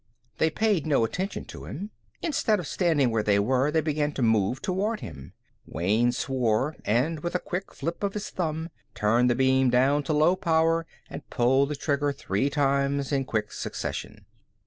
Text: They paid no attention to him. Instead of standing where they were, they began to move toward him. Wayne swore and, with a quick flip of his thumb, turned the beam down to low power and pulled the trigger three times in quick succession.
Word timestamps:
They 0.39 0.49
paid 0.49 0.87
no 0.87 1.03
attention 1.03 1.45
to 1.45 1.65
him. 1.65 1.91
Instead 2.23 2.57
of 2.59 2.65
standing 2.65 3.11
where 3.11 3.21
they 3.21 3.37
were, 3.37 3.69
they 3.69 3.81
began 3.81 4.11
to 4.13 4.23
move 4.23 4.59
toward 4.59 5.01
him. 5.01 5.33
Wayne 5.67 6.11
swore 6.11 6.75
and, 6.85 7.19
with 7.19 7.35
a 7.35 7.39
quick 7.39 7.71
flip 7.71 8.01
of 8.01 8.15
his 8.15 8.31
thumb, 8.31 8.69
turned 8.95 9.29
the 9.29 9.35
beam 9.35 9.69
down 9.69 10.01
to 10.05 10.13
low 10.13 10.35
power 10.35 10.87
and 11.07 11.29
pulled 11.29 11.69
the 11.69 11.75
trigger 11.75 12.11
three 12.11 12.49
times 12.49 13.11
in 13.11 13.25
quick 13.25 13.51
succession. 13.51 14.25